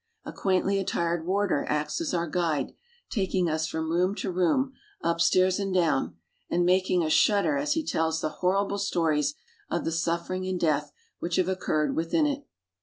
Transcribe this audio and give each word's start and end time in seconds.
A 0.25 0.33
quaintly 0.33 0.79
attired 0.79 1.27
warder 1.27 1.63
acts 1.69 2.01
as 2.01 2.11
our 2.11 2.27
guide, 2.27 2.73
taking 3.11 3.47
us 3.47 3.67
from 3.67 3.91
room 3.91 4.15
to 4.15 4.31
room, 4.31 4.73
upstairs 5.03 5.59
m 5.59 5.67
r 5.67 5.69
"We 5.69 5.73
next 5.73 5.75
visit 5.75 5.75
the 5.75 5.85
Tower 5.85 5.97
of 5.99 6.01
London." 6.01 6.13
and 6.49 6.57
down, 6.57 6.57
and 6.57 6.65
making 6.65 7.03
us 7.05 7.13
shudder 7.13 7.57
as 7.57 7.73
he 7.73 7.85
tells 7.85 8.19
the 8.21 8.29
horrible 8.29 8.79
stories 8.79 9.35
of 9.69 9.85
the 9.85 9.91
suffering 9.91 10.47
and 10.47 10.59
death 10.59 10.91
which 11.19 11.35
have 11.35 11.47
occurred 11.49 11.95
within 11.95 12.25
it. 12.25 12.47